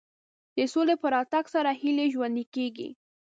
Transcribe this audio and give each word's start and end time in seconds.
د 0.55 0.57
سولې 0.73 0.95
په 1.01 1.07
راتګ 1.15 1.45
سره 1.55 1.69
هیله 1.81 2.05
ژوندۍ 2.13 2.45
کېږي. 2.55 2.89